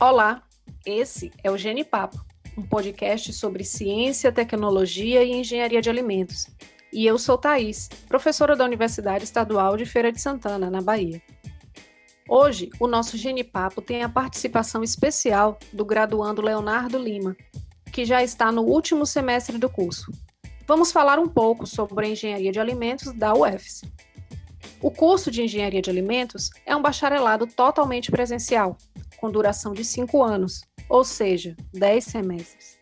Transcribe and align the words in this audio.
Olá, 0.00 0.44
esse 0.86 1.32
é 1.42 1.50
o 1.50 1.58
Genipapo, 1.58 2.24
um 2.56 2.62
podcast 2.62 3.32
sobre 3.32 3.64
ciência, 3.64 4.30
tecnologia 4.30 5.24
e 5.24 5.32
engenharia 5.32 5.82
de 5.82 5.90
alimentos. 5.90 6.46
E 6.92 7.04
eu 7.04 7.18
sou 7.18 7.36
Thaís, 7.36 7.88
professora 8.06 8.54
da 8.54 8.64
Universidade 8.64 9.24
Estadual 9.24 9.76
de 9.76 9.84
Feira 9.84 10.12
de 10.12 10.20
Santana, 10.20 10.70
na 10.70 10.80
Bahia. 10.80 11.20
Hoje, 12.28 12.70
o 12.78 12.86
nosso 12.86 13.16
Genipapo 13.16 13.82
tem 13.82 14.04
a 14.04 14.08
participação 14.08 14.84
especial 14.84 15.58
do 15.72 15.84
graduando 15.84 16.42
Leonardo 16.42 16.96
Lima, 16.96 17.36
que 17.92 18.04
já 18.04 18.22
está 18.22 18.52
no 18.52 18.62
último 18.62 19.04
semestre 19.04 19.58
do 19.58 19.68
curso. 19.68 20.12
Vamos 20.64 20.92
falar 20.92 21.18
um 21.18 21.26
pouco 21.26 21.66
sobre 21.66 22.06
a 22.06 22.08
engenharia 22.10 22.52
de 22.52 22.60
alimentos 22.60 23.12
da 23.12 23.34
UFS. 23.34 23.82
O 24.80 24.92
curso 24.92 25.28
de 25.28 25.42
engenharia 25.42 25.82
de 25.82 25.90
alimentos 25.90 26.50
é 26.64 26.76
um 26.76 26.80
bacharelado 26.80 27.48
totalmente 27.48 28.12
presencial, 28.12 28.76
com 29.20 29.30
duração 29.30 29.72
de 29.72 29.84
cinco 29.84 30.22
anos, 30.22 30.62
ou 30.88 31.04
seja, 31.04 31.56
dez 31.72 32.04
semestres. 32.04 32.78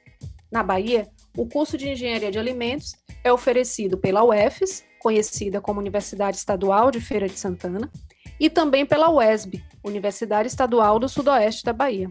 Na 0.51 0.63
Bahia, 0.63 1.09
o 1.37 1.47
curso 1.47 1.77
de 1.77 1.89
engenharia 1.89 2.31
de 2.31 2.39
alimentos 2.39 2.95
é 3.25 3.33
oferecido 3.33 3.99
pela 3.99 4.25
UFS, 4.25 4.85
conhecida 5.01 5.61
como 5.61 5.81
Universidade 5.81 6.37
Estadual 6.37 6.91
de 6.91 7.01
Feira 7.01 7.29
de 7.29 7.39
Santana, 7.39 7.91
e 8.39 8.51
também 8.51 8.85
pela 8.85 9.11
UESB, 9.11 9.65
Universidade 9.83 10.49
Estadual 10.49 10.99
do 10.99 11.09
Sudoeste 11.09 11.65
da 11.65 11.73
Bahia. 11.73 12.11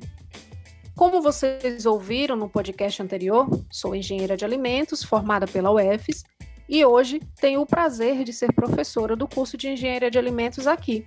Como 0.96 1.22
vocês 1.22 1.86
ouviram 1.86 2.36
no 2.36 2.50
podcast 2.50 3.02
anterior, 3.02 3.48
sou 3.70 3.96
engenheira 3.96 4.38
de 4.38 4.46
alimentos 4.46 5.04
formada 5.04 5.46
pela 5.46 5.72
UFES 5.72 6.24
e 6.68 6.84
hoje 6.84 7.20
tenho 7.40 7.62
o 7.62 7.66
prazer 7.66 8.24
de 8.24 8.34
ser 8.34 8.54
professora 8.54 9.16
do 9.16 9.28
curso 9.28 9.58
de 9.58 9.70
engenharia 9.70 10.10
de 10.10 10.18
alimentos 10.18 10.66
aqui. 10.66 11.06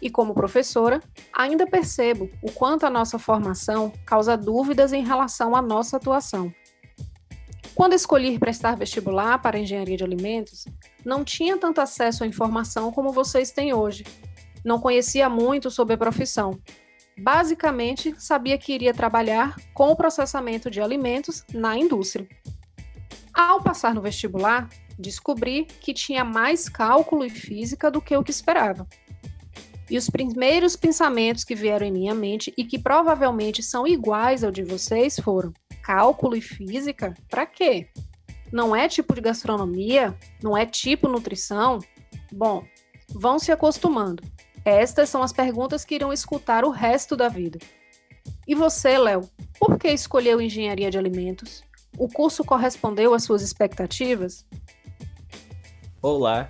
E 0.00 0.10
como 0.10 0.34
professora, 0.34 1.00
ainda 1.32 1.66
percebo 1.66 2.30
o 2.42 2.50
quanto 2.52 2.86
a 2.86 2.90
nossa 2.90 3.18
formação 3.18 3.92
causa 4.06 4.36
dúvidas 4.36 4.92
em 4.92 5.04
relação 5.04 5.56
à 5.56 5.62
nossa 5.62 5.96
atuação. 5.96 6.52
Quando 7.74 7.92
escolhi 7.92 8.38
prestar 8.38 8.76
vestibular 8.76 9.38
para 9.40 9.58
engenharia 9.58 9.96
de 9.96 10.04
alimentos, 10.04 10.64
não 11.04 11.24
tinha 11.24 11.56
tanto 11.56 11.80
acesso 11.80 12.24
à 12.24 12.26
informação 12.26 12.90
como 12.90 13.12
vocês 13.12 13.50
têm 13.50 13.72
hoje. 13.72 14.04
Não 14.64 14.80
conhecia 14.80 15.28
muito 15.28 15.70
sobre 15.70 15.94
a 15.94 15.98
profissão 15.98 16.58
Basicamente, 17.18 18.14
sabia 18.16 18.56
que 18.56 18.72
iria 18.72 18.94
trabalhar 18.94 19.56
com 19.74 19.90
o 19.90 19.96
processamento 19.96 20.70
de 20.70 20.80
alimentos 20.80 21.44
na 21.52 21.76
indústria. 21.76 22.28
Ao 23.34 23.60
passar 23.60 23.92
no 23.92 24.00
vestibular, 24.00 24.68
descobri 24.96 25.64
que 25.64 25.92
tinha 25.92 26.24
mais 26.24 26.68
cálculo 26.68 27.24
e 27.24 27.30
física 27.30 27.90
do 27.90 28.00
que 28.00 28.16
o 28.16 28.22
que 28.22 28.30
esperava. 28.30 28.86
E 29.90 29.96
os 29.96 30.10
primeiros 30.10 30.76
pensamentos 30.76 31.44
que 31.44 31.54
vieram 31.54 31.86
em 31.86 31.92
minha 31.92 32.14
mente 32.14 32.52
e 32.56 32.64
que 32.64 32.78
provavelmente 32.78 33.62
são 33.62 33.86
iguais 33.86 34.44
ao 34.44 34.50
de 34.50 34.62
vocês 34.62 35.18
foram: 35.18 35.52
cálculo 35.82 36.36
e 36.36 36.40
física? 36.40 37.14
Para 37.30 37.46
quê? 37.46 37.88
Não 38.52 38.74
é 38.74 38.88
tipo 38.88 39.14
de 39.14 39.20
gastronomia? 39.20 40.16
Não 40.42 40.56
é 40.56 40.66
tipo 40.66 41.08
nutrição? 41.08 41.78
Bom, 42.32 42.64
vão 43.08 43.38
se 43.38 43.50
acostumando. 43.50 44.22
Estas 44.64 45.08
são 45.08 45.22
as 45.22 45.32
perguntas 45.32 45.84
que 45.84 45.94
irão 45.94 46.12
escutar 46.12 46.64
o 46.64 46.70
resto 46.70 47.16
da 47.16 47.28
vida. 47.28 47.58
E 48.46 48.54
você, 48.54 48.98
Léo, 48.98 49.22
por 49.58 49.78
que 49.78 49.88
escolheu 49.88 50.40
engenharia 50.40 50.90
de 50.90 50.98
alimentos? 50.98 51.62
O 51.96 52.08
curso 52.08 52.44
correspondeu 52.44 53.14
às 53.14 53.24
suas 53.24 53.42
expectativas? 53.42 54.46
Olá, 56.00 56.48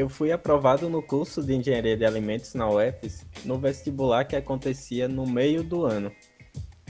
eu 0.00 0.08
fui 0.08 0.32
aprovado 0.32 0.88
no 0.88 1.02
curso 1.02 1.42
de 1.42 1.54
engenharia 1.54 1.94
de 1.94 2.06
alimentos 2.06 2.54
na 2.54 2.66
UFES 2.70 3.26
no 3.44 3.58
vestibular 3.58 4.24
que 4.24 4.34
acontecia 4.34 5.06
no 5.06 5.26
meio 5.26 5.62
do 5.62 5.84
ano. 5.84 6.10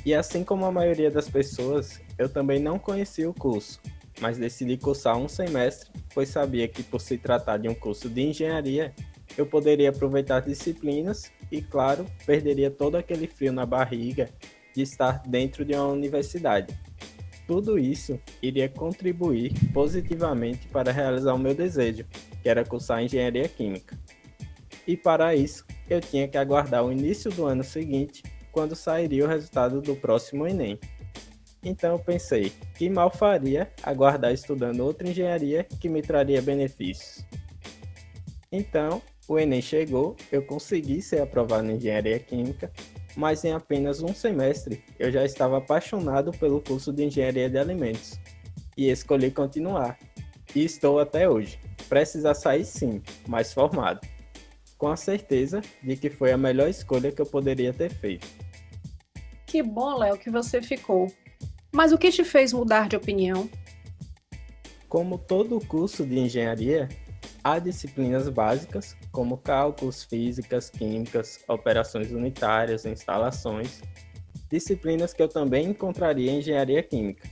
E 0.06 0.14
assim 0.14 0.44
como 0.44 0.64
a 0.64 0.70
maioria 0.70 1.10
das 1.10 1.28
pessoas, 1.28 2.00
eu 2.16 2.28
também 2.28 2.60
não 2.60 2.78
conhecia 2.78 3.28
o 3.28 3.34
curso, 3.34 3.80
mas 4.20 4.38
decidi 4.38 4.76
cursar 4.76 5.16
um 5.18 5.26
semestre, 5.26 5.90
pois 6.14 6.28
sabia 6.28 6.68
que 6.68 6.84
por 6.84 7.00
se 7.00 7.18
tratar 7.18 7.56
de 7.56 7.68
um 7.68 7.74
curso 7.74 8.08
de 8.08 8.22
engenharia, 8.22 8.94
eu 9.36 9.44
poderia 9.44 9.90
aproveitar 9.90 10.38
disciplinas 10.40 11.32
e, 11.50 11.60
claro, 11.60 12.06
perderia 12.24 12.70
todo 12.70 12.94
aquele 12.94 13.26
frio 13.26 13.52
na 13.52 13.66
barriga 13.66 14.28
de 14.72 14.82
estar 14.82 15.20
dentro 15.26 15.64
de 15.64 15.74
uma 15.74 15.88
universidade. 15.88 16.78
Tudo 17.44 17.76
isso 17.76 18.20
iria 18.40 18.68
contribuir 18.68 19.52
positivamente 19.72 20.68
para 20.68 20.92
realizar 20.92 21.34
o 21.34 21.38
meu 21.38 21.56
desejo, 21.56 22.06
que 22.42 22.48
era 22.48 22.64
cursar 22.64 23.02
engenharia 23.02 23.48
química. 23.48 23.98
E 24.86 24.96
para 24.96 25.34
isso, 25.34 25.64
eu 25.88 26.00
tinha 26.00 26.26
que 26.26 26.38
aguardar 26.38 26.84
o 26.84 26.92
início 26.92 27.30
do 27.30 27.46
ano 27.46 27.62
seguinte, 27.62 28.22
quando 28.50 28.74
sairia 28.74 29.24
o 29.24 29.28
resultado 29.28 29.80
do 29.80 29.94
próximo 29.94 30.46
Enem. 30.46 30.78
Então 31.62 31.92
eu 31.92 31.98
pensei, 31.98 32.52
que 32.74 32.88
mal 32.88 33.10
faria 33.10 33.70
aguardar 33.82 34.32
estudando 34.32 34.80
outra 34.80 35.08
engenharia 35.08 35.64
que 35.64 35.88
me 35.88 36.00
traria 36.00 36.40
benefícios. 36.40 37.24
Então, 38.50 39.02
o 39.28 39.38
Enem 39.38 39.62
chegou, 39.62 40.16
eu 40.32 40.42
consegui 40.42 41.00
ser 41.02 41.20
aprovado 41.20 41.70
em 41.70 41.76
engenharia 41.76 42.18
química, 42.18 42.72
mas 43.14 43.44
em 43.44 43.52
apenas 43.52 44.02
um 44.02 44.14
semestre 44.14 44.82
eu 44.98 45.12
já 45.12 45.24
estava 45.24 45.58
apaixonado 45.58 46.32
pelo 46.32 46.60
curso 46.60 46.92
de 46.92 47.04
engenharia 47.04 47.48
de 47.48 47.58
alimentos 47.58 48.18
e 48.76 48.88
escolhi 48.88 49.30
continuar. 49.30 49.98
E 50.54 50.64
estou 50.64 50.98
até 50.98 51.28
hoje. 51.28 51.60
Precisa 51.90 52.32
sair 52.32 52.64
sim, 52.64 53.02
mas 53.28 53.52
formado. 53.52 54.00
Com 54.78 54.88
a 54.88 54.96
certeza 54.96 55.60
de 55.82 55.94
que 55.94 56.08
foi 56.08 56.32
a 56.32 56.38
melhor 56.38 56.70
escolha 56.70 57.12
que 57.12 57.20
eu 57.20 57.26
poderia 57.26 57.74
ter 57.74 57.92
feito. 57.92 58.26
Que 59.44 59.62
bom, 59.62 59.98
Léo, 59.98 60.16
que 60.16 60.30
você 60.30 60.62
ficou. 60.62 61.12
Mas 61.70 61.92
o 61.92 61.98
que 61.98 62.10
te 62.10 62.24
fez 62.24 62.54
mudar 62.54 62.88
de 62.88 62.96
opinião? 62.96 63.50
Como 64.88 65.18
todo 65.18 65.60
curso 65.66 66.06
de 66.06 66.18
engenharia, 66.18 66.88
Há 67.42 67.58
disciplinas 67.58 68.28
básicas, 68.28 68.94
como 69.10 69.38
cálculos, 69.38 70.04
físicas, 70.04 70.68
químicas, 70.68 71.42
operações 71.48 72.10
unitárias, 72.10 72.84
instalações, 72.84 73.80
disciplinas 74.50 75.14
que 75.14 75.22
eu 75.22 75.28
também 75.28 75.68
encontraria 75.68 76.30
em 76.30 76.40
engenharia 76.40 76.82
química, 76.82 77.26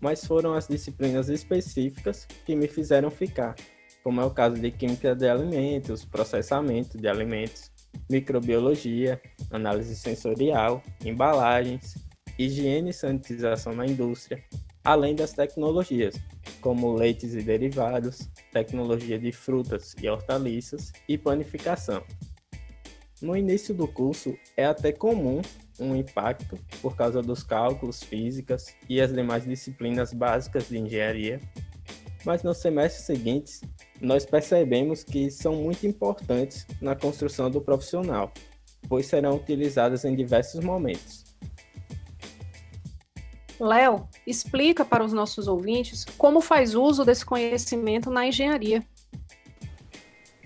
mas 0.00 0.24
foram 0.24 0.54
as 0.54 0.68
disciplinas 0.68 1.28
específicas 1.28 2.24
que 2.46 2.54
me 2.54 2.68
fizeram 2.68 3.10
ficar, 3.10 3.56
como 4.08 4.22
é 4.22 4.24
o 4.24 4.30
caso 4.30 4.56
de 4.56 4.70
química 4.70 5.14
de 5.14 5.28
alimentos, 5.28 6.02
processamento 6.02 6.96
de 6.96 7.06
alimentos, 7.06 7.70
microbiologia, 8.08 9.20
análise 9.50 9.94
sensorial, 9.94 10.82
embalagens, 11.04 11.94
higiene 12.38 12.88
e 12.88 12.94
sanitização 12.94 13.74
na 13.74 13.84
indústria, 13.84 14.42
além 14.82 15.14
das 15.14 15.34
tecnologias, 15.34 16.18
como 16.62 16.94
leites 16.94 17.34
e 17.34 17.42
derivados, 17.42 18.30
tecnologia 18.50 19.18
de 19.18 19.30
frutas 19.30 19.94
e 20.02 20.08
hortaliças 20.08 20.90
e 21.06 21.18
panificação. 21.18 22.02
No 23.20 23.36
início 23.36 23.74
do 23.74 23.86
curso 23.86 24.34
é 24.56 24.64
até 24.64 24.90
comum 24.90 25.42
um 25.78 25.94
impacto 25.94 26.58
por 26.80 26.96
causa 26.96 27.20
dos 27.20 27.42
cálculos, 27.42 28.02
físicas 28.02 28.74
e 28.88 29.02
as 29.02 29.12
demais 29.12 29.44
disciplinas 29.44 30.14
básicas 30.14 30.66
de 30.66 30.78
engenharia, 30.78 31.42
mas 32.28 32.42
nos 32.42 32.58
semestres 32.58 33.06
seguintes 33.06 33.62
nós 34.02 34.26
percebemos 34.26 35.02
que 35.02 35.30
são 35.30 35.54
muito 35.54 35.86
importantes 35.86 36.66
na 36.78 36.94
construção 36.94 37.50
do 37.50 37.58
profissional, 37.58 38.30
pois 38.86 39.06
serão 39.06 39.36
utilizadas 39.36 40.04
em 40.04 40.14
diversos 40.14 40.62
momentos. 40.62 41.24
Léo, 43.58 44.06
explica 44.26 44.84
para 44.84 45.02
os 45.02 45.10
nossos 45.10 45.48
ouvintes 45.48 46.04
como 46.18 46.42
faz 46.42 46.74
uso 46.74 47.02
desse 47.02 47.24
conhecimento 47.24 48.10
na 48.10 48.26
engenharia. 48.26 48.84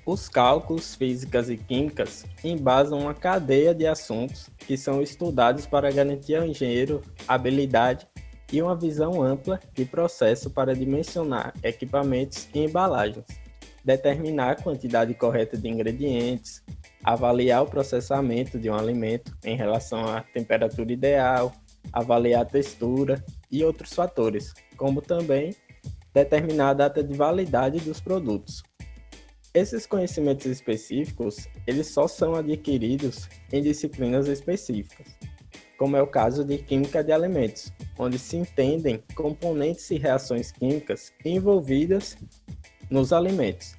Os 0.06 0.28
cálculos, 0.28 0.94
físicas 0.94 1.50
e 1.50 1.56
químicas 1.56 2.24
embasam 2.44 3.00
uma 3.00 3.12
cadeia 3.12 3.74
de 3.74 3.88
assuntos 3.88 4.48
que 4.56 4.76
são 4.76 5.02
estudados 5.02 5.66
para 5.66 5.90
garantir 5.90 6.36
ao 6.36 6.46
engenheiro 6.46 7.02
habilidade 7.26 8.06
e 8.52 8.60
uma 8.60 8.76
visão 8.76 9.22
ampla 9.22 9.58
de 9.74 9.84
processo 9.84 10.50
para 10.50 10.74
dimensionar 10.74 11.54
equipamentos 11.62 12.48
e 12.54 12.60
embalagens, 12.60 13.24
determinar 13.82 14.50
a 14.50 14.62
quantidade 14.62 15.14
correta 15.14 15.56
de 15.56 15.68
ingredientes, 15.68 16.62
avaliar 17.02 17.62
o 17.62 17.66
processamento 17.66 18.58
de 18.58 18.70
um 18.70 18.74
alimento 18.74 19.36
em 19.42 19.56
relação 19.56 20.04
à 20.04 20.20
temperatura 20.20 20.92
ideal, 20.92 21.52
avaliar 21.92 22.42
a 22.42 22.46
textura 22.46 23.24
e 23.50 23.64
outros 23.64 23.92
fatores, 23.92 24.52
como 24.76 25.00
também 25.00 25.56
determinar 26.14 26.70
a 26.70 26.74
data 26.74 27.02
de 27.02 27.14
validade 27.14 27.80
dos 27.80 28.00
produtos. 28.00 28.62
Esses 29.54 29.84
conhecimentos 29.84 30.46
específicos, 30.46 31.48
eles 31.66 31.88
só 31.88 32.06
são 32.06 32.34
adquiridos 32.34 33.28
em 33.52 33.62
disciplinas 33.62 34.26
específicas, 34.26 35.08
como 35.82 35.96
é 35.96 36.00
o 36.00 36.06
caso 36.06 36.44
de 36.44 36.58
química 36.58 37.02
de 37.02 37.10
alimentos, 37.10 37.72
onde 37.98 38.16
se 38.16 38.36
entendem 38.36 39.02
componentes 39.16 39.90
e 39.90 39.98
reações 39.98 40.52
químicas 40.52 41.12
envolvidas 41.24 42.16
nos 42.88 43.12
alimentos. 43.12 43.74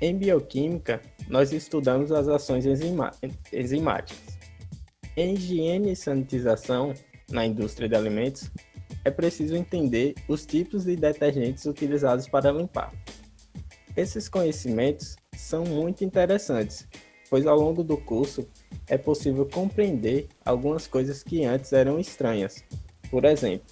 Em 0.00 0.16
bioquímica, 0.16 1.02
nós 1.28 1.52
estudamos 1.52 2.12
as 2.12 2.28
ações 2.28 2.64
enzima 2.66 3.10
enzimáticas. 3.52 4.38
Em 5.16 5.34
higiene 5.34 5.90
e 5.90 5.96
sanitização 5.96 6.94
na 7.28 7.44
indústria 7.44 7.88
de 7.88 7.96
alimentos, 7.96 8.48
é 9.04 9.10
preciso 9.10 9.56
entender 9.56 10.14
os 10.28 10.46
tipos 10.46 10.84
de 10.84 10.94
detergentes 10.94 11.66
utilizados 11.66 12.28
para 12.28 12.52
limpar. 12.52 12.94
Esses 13.96 14.28
conhecimentos 14.28 15.16
são 15.36 15.64
muito 15.64 16.04
interessantes, 16.04 16.86
pois 17.28 17.44
ao 17.44 17.58
longo 17.58 17.82
do 17.82 17.96
curso 17.96 18.46
é 18.90 18.98
possível 18.98 19.46
compreender 19.46 20.26
algumas 20.44 20.86
coisas 20.88 21.22
que 21.22 21.44
antes 21.44 21.72
eram 21.72 21.98
estranhas. 21.98 22.64
Por 23.08 23.24
exemplo, 23.24 23.66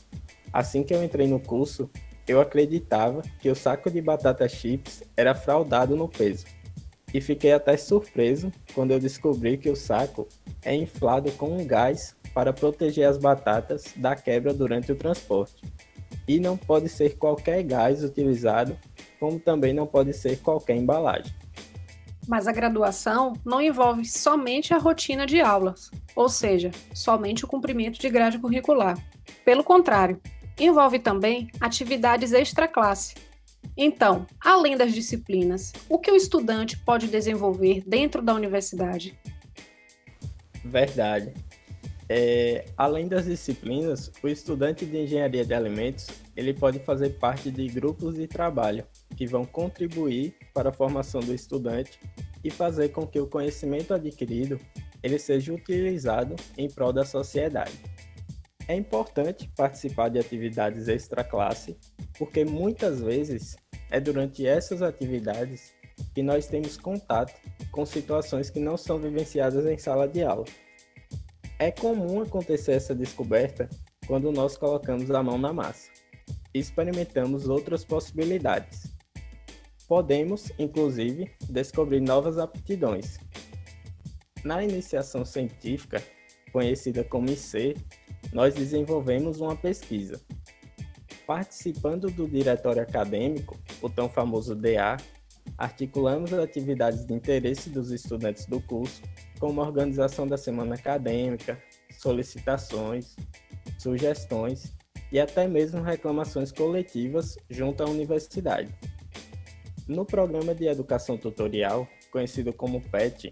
assim 0.52 0.84
que 0.84 0.94
eu 0.94 1.02
entrei 1.02 1.26
no 1.26 1.40
curso, 1.40 1.90
eu 2.26 2.40
acreditava 2.40 3.22
que 3.40 3.50
o 3.50 3.54
saco 3.54 3.90
de 3.90 4.00
batata 4.00 4.48
chips 4.48 5.02
era 5.16 5.34
fraudado 5.34 5.96
no 5.96 6.08
peso. 6.08 6.46
E 7.12 7.20
fiquei 7.20 7.52
até 7.52 7.76
surpreso 7.76 8.52
quando 8.74 8.92
eu 8.92 9.00
descobri 9.00 9.58
que 9.58 9.68
o 9.68 9.74
saco 9.74 10.28
é 10.62 10.74
inflado 10.74 11.32
com 11.32 11.58
um 11.58 11.66
gás 11.66 12.14
para 12.32 12.52
proteger 12.52 13.08
as 13.08 13.18
batatas 13.18 13.94
da 13.96 14.14
quebra 14.14 14.54
durante 14.54 14.92
o 14.92 14.96
transporte. 14.96 15.64
E 16.28 16.38
não 16.38 16.56
pode 16.56 16.88
ser 16.88 17.16
qualquer 17.16 17.62
gás 17.64 18.04
utilizado, 18.04 18.78
como 19.18 19.40
também 19.40 19.72
não 19.72 19.86
pode 19.86 20.12
ser 20.12 20.38
qualquer 20.38 20.76
embalagem. 20.76 21.32
Mas 22.28 22.46
a 22.46 22.52
graduação 22.52 23.32
não 23.42 23.58
envolve 23.58 24.04
somente 24.04 24.74
a 24.74 24.78
rotina 24.78 25.24
de 25.24 25.40
aulas, 25.40 25.90
ou 26.14 26.28
seja, 26.28 26.70
somente 26.92 27.44
o 27.44 27.48
cumprimento 27.48 27.98
de 27.98 28.10
grade 28.10 28.38
curricular. 28.38 29.02
Pelo 29.46 29.64
contrário, 29.64 30.20
envolve 30.58 30.98
também 30.98 31.48
atividades 31.58 32.32
extra-classe. 32.32 33.14
Então, 33.74 34.26
além 34.38 34.76
das 34.76 34.92
disciplinas, 34.92 35.72
o 35.88 35.98
que 35.98 36.10
o 36.10 36.16
estudante 36.16 36.76
pode 36.78 37.08
desenvolver 37.08 37.82
dentro 37.86 38.20
da 38.20 38.34
universidade? 38.34 39.18
Verdade. 40.62 41.32
É, 42.10 42.64
além 42.76 43.06
das 43.06 43.26
disciplinas, 43.26 44.10
o 44.22 44.28
estudante 44.28 44.86
de 44.86 44.96
engenharia 44.96 45.44
de 45.44 45.52
alimentos 45.52 46.06
ele 46.34 46.54
pode 46.54 46.78
fazer 46.78 47.10
parte 47.18 47.50
de 47.50 47.66
grupos 47.68 48.14
de 48.14 48.26
trabalho 48.26 48.86
que 49.14 49.26
vão 49.26 49.44
contribuir 49.44 50.34
para 50.54 50.70
a 50.70 50.72
formação 50.72 51.20
do 51.20 51.34
estudante 51.34 52.00
e 52.42 52.50
fazer 52.50 52.90
com 52.90 53.06
que 53.06 53.20
o 53.20 53.26
conhecimento 53.26 53.92
adquirido 53.92 54.58
ele 55.02 55.18
seja 55.18 55.52
utilizado 55.52 56.34
em 56.56 56.68
prol 56.68 56.92
da 56.92 57.04
sociedade. 57.04 57.78
É 58.66 58.74
importante 58.74 59.50
participar 59.56 60.08
de 60.08 60.18
atividades 60.18 60.88
extra-classe, 60.88 61.76
porque 62.18 62.44
muitas 62.44 63.00
vezes 63.00 63.56
é 63.90 64.00
durante 64.00 64.46
essas 64.46 64.82
atividades 64.82 65.72
que 66.14 66.22
nós 66.22 66.46
temos 66.46 66.76
contato 66.76 67.34
com 67.70 67.84
situações 67.84 68.50
que 68.50 68.60
não 68.60 68.76
são 68.76 68.98
vivenciadas 68.98 69.66
em 69.66 69.78
sala 69.78 70.06
de 70.06 70.22
aula. 70.22 70.44
É 71.60 71.72
comum 71.72 72.22
acontecer 72.22 72.72
essa 72.72 72.94
descoberta 72.94 73.68
quando 74.06 74.30
nós 74.30 74.56
colocamos 74.56 75.10
a 75.10 75.20
mão 75.24 75.36
na 75.36 75.52
massa 75.52 75.90
e 76.54 76.58
experimentamos 76.60 77.48
outras 77.48 77.84
possibilidades. 77.84 78.94
Podemos, 79.88 80.52
inclusive, 80.56 81.30
descobrir 81.50 82.00
novas 82.00 82.38
aptidões. 82.38 83.18
Na 84.44 84.62
iniciação 84.62 85.24
científica, 85.24 86.00
conhecida 86.52 87.02
como 87.02 87.28
IC, 87.28 87.74
nós 88.32 88.54
desenvolvemos 88.54 89.40
uma 89.40 89.56
pesquisa. 89.56 90.20
Participando 91.26 92.08
do 92.08 92.28
diretório 92.28 92.82
acadêmico, 92.82 93.58
o 93.82 93.90
tão 93.90 94.08
famoso 94.08 94.54
DA, 94.54 94.96
articulamos 95.56 96.32
atividades 96.32 97.04
de 97.04 97.14
interesse 97.14 97.68
dos 97.68 97.90
estudantes 97.90 98.46
do 98.46 98.60
curso, 98.60 99.02
como 99.38 99.60
organização 99.60 100.26
da 100.26 100.36
semana 100.36 100.74
acadêmica, 100.74 101.62
solicitações, 101.98 103.16
sugestões 103.78 104.74
e 105.10 105.18
até 105.18 105.46
mesmo 105.46 105.82
reclamações 105.82 106.52
coletivas 106.52 107.38
junto 107.48 107.82
à 107.82 107.86
universidade. 107.86 108.74
No 109.86 110.04
programa 110.04 110.54
de 110.54 110.66
educação 110.66 111.16
tutorial, 111.16 111.88
conhecido 112.10 112.52
como 112.52 112.80
PET, 112.80 113.30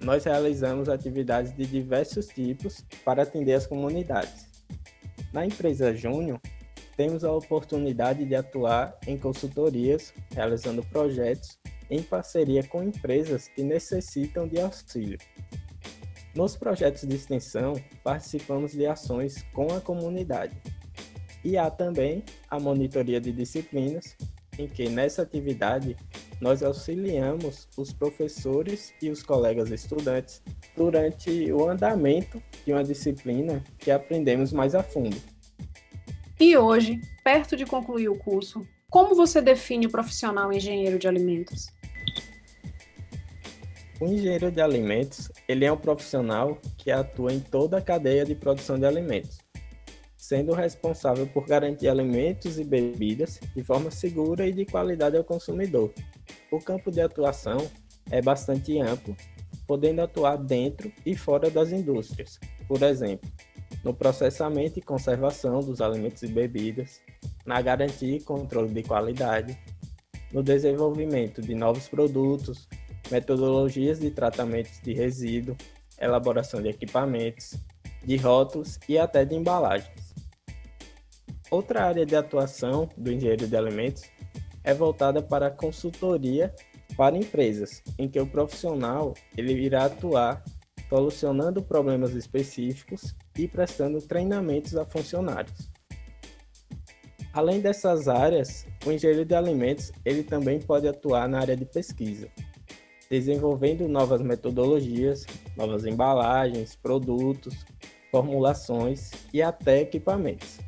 nós 0.00 0.24
realizamos 0.24 0.88
atividades 0.88 1.54
de 1.54 1.64
diversos 1.64 2.26
tipos 2.26 2.84
para 3.04 3.22
atender 3.22 3.54
as 3.54 3.66
comunidades. 3.66 4.46
Na 5.32 5.46
empresa 5.46 5.94
Júnior, 5.94 6.40
temos 6.96 7.24
a 7.24 7.32
oportunidade 7.32 8.24
de 8.24 8.34
atuar 8.34 8.96
em 9.06 9.16
consultorias, 9.16 10.12
realizando 10.32 10.84
projetos 10.84 11.58
em 11.94 12.02
parceria 12.02 12.62
com 12.64 12.82
empresas 12.82 13.48
que 13.48 13.62
necessitam 13.62 14.48
de 14.48 14.60
auxílio. 14.60 15.18
Nos 16.34 16.56
projetos 16.56 17.06
de 17.06 17.14
extensão, 17.14 17.74
participamos 18.02 18.72
de 18.72 18.86
ações 18.86 19.44
com 19.52 19.72
a 19.72 19.80
comunidade. 19.80 20.56
E 21.44 21.56
há 21.56 21.70
também 21.70 22.24
a 22.50 22.58
monitoria 22.58 23.20
de 23.20 23.30
disciplinas, 23.30 24.16
em 24.58 24.66
que 24.66 24.88
nessa 24.88 25.22
atividade 25.22 25.96
nós 26.40 26.62
auxiliamos 26.62 27.68
os 27.76 27.92
professores 27.92 28.92
e 29.00 29.10
os 29.10 29.22
colegas 29.22 29.70
estudantes 29.70 30.42
durante 30.76 31.52
o 31.52 31.68
andamento 31.68 32.42
de 32.64 32.72
uma 32.72 32.82
disciplina 32.82 33.62
que 33.78 33.90
aprendemos 33.90 34.52
mais 34.52 34.74
a 34.74 34.82
fundo. 34.82 35.16
E 36.40 36.56
hoje, 36.56 37.00
perto 37.22 37.56
de 37.56 37.64
concluir 37.64 38.08
o 38.08 38.18
curso, 38.18 38.66
como 38.90 39.14
você 39.14 39.40
define 39.40 39.86
o 39.86 39.90
profissional 39.90 40.52
engenheiro 40.52 40.98
de 40.98 41.06
alimentos? 41.06 41.68
O 44.00 44.06
engenheiro 44.06 44.50
de 44.50 44.60
alimentos, 44.60 45.30
ele 45.48 45.64
é 45.64 45.72
um 45.72 45.76
profissional 45.76 46.58
que 46.76 46.90
atua 46.90 47.32
em 47.32 47.38
toda 47.38 47.78
a 47.78 47.82
cadeia 47.82 48.24
de 48.24 48.34
produção 48.34 48.76
de 48.76 48.84
alimentos, 48.84 49.38
sendo 50.16 50.52
responsável 50.52 51.28
por 51.28 51.46
garantir 51.46 51.88
alimentos 51.88 52.58
e 52.58 52.64
bebidas 52.64 53.38
de 53.54 53.62
forma 53.62 53.92
segura 53.92 54.48
e 54.48 54.52
de 54.52 54.66
qualidade 54.66 55.16
ao 55.16 55.22
consumidor. 55.22 55.92
O 56.50 56.58
campo 56.58 56.90
de 56.90 57.00
atuação 57.00 57.58
é 58.10 58.20
bastante 58.20 58.80
amplo, 58.80 59.16
podendo 59.64 60.02
atuar 60.02 60.38
dentro 60.38 60.90
e 61.06 61.16
fora 61.16 61.48
das 61.48 61.70
indústrias. 61.70 62.40
Por 62.66 62.82
exemplo, 62.82 63.30
no 63.84 63.94
processamento 63.94 64.76
e 64.78 64.82
conservação 64.82 65.60
dos 65.60 65.80
alimentos 65.80 66.24
e 66.24 66.26
bebidas, 66.26 67.00
na 67.46 67.62
garantia 67.62 68.16
e 68.16 68.20
controle 68.20 68.74
de 68.74 68.82
qualidade, 68.82 69.56
no 70.32 70.42
desenvolvimento 70.42 71.40
de 71.40 71.54
novos 71.54 71.86
produtos, 71.86 72.68
metodologias 73.10 74.00
de 74.00 74.10
tratamento 74.10 74.70
de 74.82 74.92
resíduo, 74.92 75.56
elaboração 76.00 76.60
de 76.62 76.68
equipamentos, 76.68 77.54
de 78.04 78.16
rótulos 78.16 78.78
e 78.88 78.98
até 78.98 79.24
de 79.24 79.34
embalagens. 79.34 80.14
Outra 81.50 81.84
área 81.84 82.04
de 82.04 82.16
atuação 82.16 82.88
do 82.96 83.12
engenheiro 83.12 83.46
de 83.46 83.56
alimentos 83.56 84.02
é 84.62 84.74
voltada 84.74 85.22
para 85.22 85.46
a 85.46 85.50
consultoria 85.50 86.54
para 86.96 87.16
empresas, 87.16 87.82
em 87.98 88.08
que 88.08 88.20
o 88.20 88.26
profissional 88.26 89.14
ele 89.36 89.52
irá 89.52 89.84
atuar 89.84 90.42
solucionando 90.88 91.62
problemas 91.62 92.12
específicos 92.12 93.14
e 93.36 93.48
prestando 93.48 94.00
treinamentos 94.00 94.76
a 94.76 94.84
funcionários. 94.84 95.70
Além 97.32 97.60
dessas 97.60 98.06
áreas, 98.06 98.64
o 98.86 98.92
engenheiro 98.92 99.24
de 99.24 99.34
alimentos 99.34 99.90
ele 100.04 100.22
também 100.22 100.60
pode 100.60 100.86
atuar 100.86 101.28
na 101.28 101.40
área 101.40 101.56
de 101.56 101.64
pesquisa, 101.64 102.28
desenvolvendo 103.14 103.86
novas 103.86 104.20
metodologias, 104.20 105.24
novas 105.56 105.86
embalagens, 105.86 106.74
produtos, 106.74 107.64
formulações 108.10 109.12
e 109.32 109.40
até 109.40 109.82
equipamentos. 109.82 110.58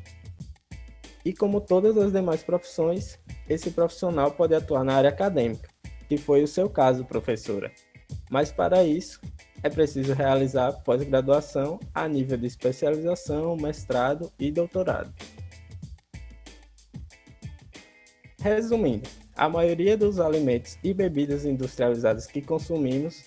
E 1.25 1.33
como 1.33 1.59
todas 1.59 1.97
as 1.97 2.13
demais 2.13 2.43
profissões, 2.43 3.19
esse 3.49 3.71
profissional 3.71 4.31
pode 4.31 4.55
atuar 4.55 4.85
na 4.85 4.93
área 4.93 5.09
acadêmica, 5.09 5.67
que 6.07 6.15
foi 6.15 6.41
o 6.41 6.47
seu 6.47 6.69
caso, 6.69 7.03
professora. 7.03 7.69
Mas 8.29 8.49
para 8.49 8.85
isso, 8.85 9.19
é 9.61 9.69
preciso 9.69 10.13
realizar 10.13 10.71
pós-graduação 10.83 11.81
a 11.93 12.07
nível 12.07 12.37
de 12.37 12.47
especialização, 12.47 13.57
mestrado 13.57 14.31
e 14.39 14.49
doutorado. 14.49 15.13
Resumindo, 18.39 19.09
a 19.37 19.47
maioria 19.47 19.95
dos 19.95 20.19
alimentos 20.19 20.79
e 20.83 20.93
bebidas 20.93 21.45
industrializadas 21.45 22.25
que 22.25 22.41
consumimos 22.41 23.25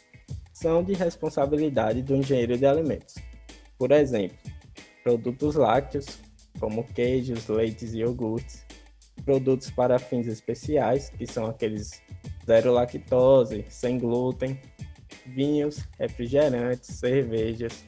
são 0.52 0.82
de 0.82 0.92
responsabilidade 0.92 2.02
do 2.02 2.16
engenheiro 2.16 2.58
de 2.58 2.66
alimentos. 2.66 3.14
Por 3.78 3.92
exemplo, 3.92 4.36
produtos 5.04 5.54
lácteos, 5.54 6.18
como 6.58 6.84
queijos, 6.84 7.46
leites 7.46 7.94
e 7.94 8.00
iogurtes, 8.00 8.66
produtos 9.24 9.70
para 9.70 9.98
fins 9.98 10.26
especiais, 10.26 11.08
que 11.10 11.26
são 11.26 11.46
aqueles 11.46 12.02
zero 12.44 12.72
lactose, 12.72 13.64
sem 13.68 13.96
glúten, 13.96 14.60
vinhos, 15.26 15.88
refrigerantes, 15.98 16.96
cervejas, 16.96 17.84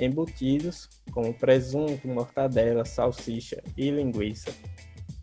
embutidos, 0.00 0.88
como 1.12 1.32
presunto, 1.32 2.08
mortadela, 2.08 2.84
salsicha 2.84 3.62
e 3.76 3.90
linguiça, 3.90 4.50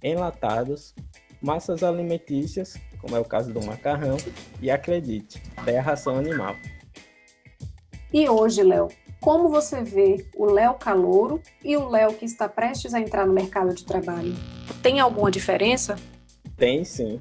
enlatados, 0.01 0.95
massas 1.41 1.83
alimentícias, 1.83 2.77
como 2.99 3.15
é 3.15 3.19
o 3.19 3.25
caso 3.25 3.53
do 3.53 3.63
macarrão, 3.63 4.17
e 4.61 4.71
acredite, 4.71 5.41
até 5.55 5.77
a 5.77 5.81
ração 5.81 6.17
animal. 6.17 6.55
E 8.13 8.27
hoje, 8.29 8.63
Léo, 8.63 8.87
como 9.19 9.49
você 9.49 9.83
vê 9.83 10.25
o 10.35 10.45
Léo 10.45 10.75
calouro 10.75 11.41
e 11.63 11.75
o 11.75 11.89
Léo 11.89 12.13
que 12.13 12.25
está 12.25 12.47
prestes 12.47 12.93
a 12.93 12.99
entrar 12.99 13.25
no 13.25 13.33
mercado 13.33 13.73
de 13.73 13.83
trabalho? 13.83 14.33
Tem 14.81 14.99
alguma 14.99 15.29
diferença? 15.29 15.95
Tem 16.55 16.83
sim. 16.83 17.19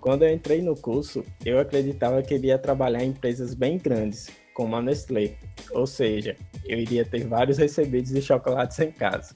Quando 0.00 0.24
eu 0.24 0.32
entrei 0.32 0.62
no 0.62 0.76
curso, 0.76 1.24
eu 1.44 1.58
acreditava 1.58 2.22
que 2.22 2.34
iria 2.34 2.58
trabalhar 2.58 3.02
em 3.02 3.08
empresas 3.08 3.54
bem 3.54 3.78
grandes, 3.78 4.30
como 4.54 4.76
a 4.76 4.82
Nestlé, 4.82 5.34
ou 5.72 5.86
seja, 5.86 6.36
eu 6.64 6.78
iria 6.78 7.04
ter 7.04 7.26
vários 7.26 7.58
recebidos 7.58 8.10
de 8.10 8.22
chocolates 8.22 8.78
em 8.78 8.92
casa. 8.92 9.34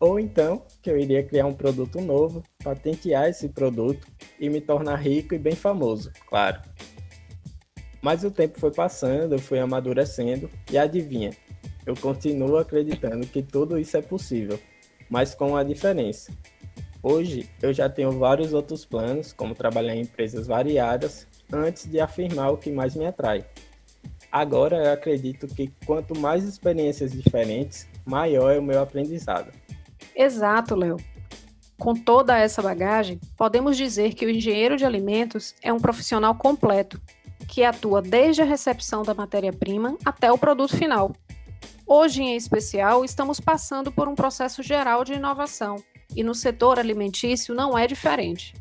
Ou 0.00 0.18
então 0.18 0.64
que 0.82 0.90
eu 0.90 0.98
iria 0.98 1.22
criar 1.22 1.44
um 1.44 1.52
produto 1.52 2.00
novo, 2.00 2.42
patentear 2.64 3.28
esse 3.28 3.50
produto 3.50 4.08
e 4.40 4.48
me 4.48 4.58
tornar 4.58 4.96
rico 4.96 5.34
e 5.34 5.38
bem 5.38 5.54
famoso, 5.54 6.10
claro. 6.26 6.62
Mas 8.00 8.24
o 8.24 8.30
tempo 8.30 8.58
foi 8.58 8.72
passando, 8.72 9.34
eu 9.34 9.38
fui 9.38 9.58
amadurecendo 9.58 10.48
e 10.72 10.78
adivinha, 10.78 11.32
eu 11.84 11.94
continuo 11.94 12.56
acreditando 12.56 13.26
que 13.26 13.42
tudo 13.42 13.78
isso 13.78 13.94
é 13.96 14.00
possível, 14.00 14.58
mas 15.10 15.34
com 15.34 15.50
uma 15.50 15.64
diferença. 15.64 16.32
Hoje 17.02 17.48
eu 17.60 17.72
já 17.72 17.88
tenho 17.88 18.10
vários 18.12 18.54
outros 18.54 18.86
planos, 18.86 19.34
como 19.34 19.54
trabalhar 19.54 19.94
em 19.94 20.02
empresas 20.02 20.46
variadas, 20.46 21.26
antes 21.52 21.84
de 21.84 22.00
afirmar 22.00 22.52
o 22.52 22.56
que 22.56 22.70
mais 22.70 22.94
me 22.94 23.06
atrai. 23.06 23.44
Agora 24.32 24.76
eu 24.76 24.92
acredito 24.92 25.46
que 25.48 25.72
quanto 25.84 26.18
mais 26.18 26.44
experiências 26.44 27.12
diferentes, 27.12 27.88
maior 28.06 28.50
é 28.50 28.58
o 28.58 28.62
meu 28.62 28.80
aprendizado. 28.80 29.52
Exato, 30.14 30.74
Léo. 30.74 30.96
Com 31.78 31.94
toda 31.94 32.38
essa 32.38 32.60
bagagem, 32.60 33.18
podemos 33.36 33.76
dizer 33.76 34.12
que 34.14 34.26
o 34.26 34.30
engenheiro 34.30 34.76
de 34.76 34.84
alimentos 34.84 35.54
é 35.62 35.72
um 35.72 35.80
profissional 35.80 36.34
completo, 36.34 37.00
que 37.48 37.64
atua 37.64 38.02
desde 38.02 38.42
a 38.42 38.44
recepção 38.44 39.02
da 39.02 39.14
matéria-prima 39.14 39.96
até 40.04 40.30
o 40.30 40.38
produto 40.38 40.76
final. 40.76 41.12
Hoje, 41.86 42.22
em 42.22 42.36
especial, 42.36 43.04
estamos 43.04 43.40
passando 43.40 43.90
por 43.90 44.06
um 44.08 44.14
processo 44.14 44.62
geral 44.62 45.04
de 45.04 45.14
inovação, 45.14 45.82
e 46.14 46.22
no 46.22 46.34
setor 46.34 46.78
alimentício 46.78 47.54
não 47.54 47.76
é 47.76 47.86
diferente. 47.86 48.54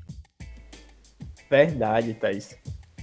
Verdade, 1.49 2.13
Thais. 2.13 2.57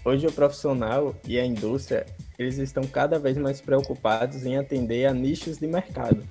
Hoje 0.04 0.26
o 0.26 0.32
profissional 0.32 1.14
e 1.26 1.38
a 1.38 1.44
indústria, 1.44 2.06
eles 2.38 2.58
estão 2.58 2.84
cada 2.84 3.18
vez 3.18 3.36
mais 3.36 3.60
preocupados 3.60 4.46
em 4.46 4.56
atender 4.56 5.06
a 5.06 5.12
nichos 5.12 5.58
de 5.58 5.66
mercado, 5.66 6.24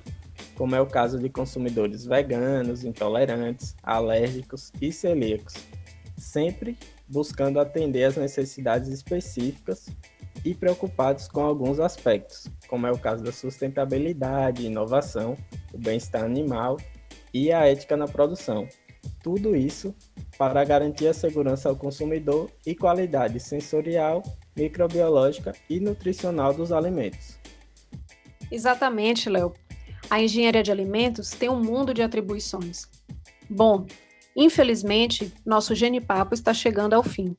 como 0.56 0.76
é 0.76 0.82
o 0.82 0.88
caso 0.88 1.20
de 1.20 1.30
consumidores 1.30 2.06
veganos, 2.06 2.84
intolerantes, 2.84 3.76
alérgicos 3.84 4.72
e 4.82 4.92
celíacos, 4.92 5.54
sempre 6.18 6.78
buscando 7.08 7.60
atender 7.60 8.06
às 8.06 8.16
necessidades 8.16 8.90
específicas 8.90 9.88
e 10.44 10.54
preocupados 10.54 11.28
com 11.28 11.42
alguns 11.42 11.80
aspectos, 11.80 12.48
como 12.68 12.88
é 12.88 12.92
o 12.92 12.98
caso 12.98 13.24
da 13.24 13.32
sustentabilidade, 13.32 14.66
inovação, 14.66 15.38
o 15.74 15.78
bem-estar 15.78 16.24
animal 16.24 16.78
e 17.34 17.52
a 17.52 17.68
ética 17.68 17.96
na 17.98 18.08
produção. 18.08 18.68
Tudo 19.22 19.56
isso 19.56 19.94
para 20.38 20.64
garantir 20.64 21.08
a 21.08 21.14
segurança 21.14 21.70
ao 21.70 21.76
consumidor 21.76 22.50
e 22.66 22.76
qualidade 22.76 23.40
sensorial, 23.40 24.24
microbiológica 24.56 25.54
e 25.70 25.80
nutricional 25.80 26.54
dos 26.54 26.72
alimentos. 26.72 27.38
Exatamente, 28.52 29.30
Léo. 29.30 29.54
A 30.10 30.22
engenharia 30.22 30.64
de 30.64 30.72
alimentos 30.72 31.32
tem 31.32 31.50
um 31.50 31.62
mundo 31.62 31.94
de 31.94 32.02
atribuições. 32.02 32.88
Bom, 33.50 33.86
infelizmente, 34.36 35.34
nosso 35.46 35.74
Genipapo 35.74 36.34
está 36.34 36.54
chegando 36.54 36.94
ao 36.94 37.04
fim. 37.04 37.36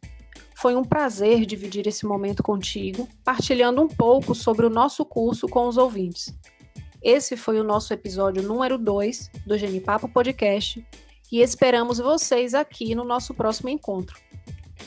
Foi 0.57 0.75
um 0.75 0.85
prazer 0.85 1.45
dividir 1.45 1.87
esse 1.87 2.07
momento 2.07 2.43
contigo, 2.43 3.09
partilhando 3.25 3.83
um 3.83 3.89
pouco 3.89 4.35
sobre 4.35 4.67
o 4.67 4.71
nosso 4.71 5.05
curso 5.05 5.47
com 5.47 5.69
os 5.69 5.77
ouvintes. 5.77 6.35
Esse 7.03 7.37
foi 7.37 7.61
o 7.61 7.65
nosso 7.65 7.93
episódio 7.93 8.43
número 8.43 8.79
2 8.79 9.31
do 9.47 9.57
Genipapo 9.57 10.09
Podcast 10.09 10.85
e 11.31 11.41
esperamos 11.41 11.99
vocês 11.99 12.55
aqui 12.55 12.95
no 12.95 13.05
nosso 13.05 13.35
próximo 13.35 13.69
encontro. 13.69 14.19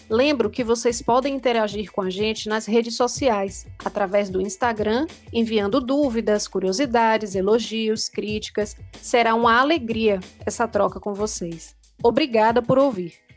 Lembro 0.10 0.50
que 0.50 0.63
vocês 0.63 1.01
podem 1.01 1.36
interagir 1.36 1.91
com 1.91 2.01
a 2.01 2.10
gente 2.10 2.50
nas 2.50 2.65
redes 2.65 2.96
sociais, 2.96 3.67
através 3.84 4.29
do 4.29 4.41
Instagram, 4.41 5.05
enviando 5.31 5.79
dúvidas, 5.79 6.48
curiosidades, 6.48 7.36
elogios, 7.36 8.10
críticas. 8.10 8.75
Será 9.01 9.36
uma 9.36 9.60
alegria 9.60 10.19
essa 10.46 10.67
troca 10.67 11.00
com 11.00 11.13
vocês. 11.13 11.75
Obrigada 12.01 12.62
por 12.62 12.79
ouvir. 12.79 13.28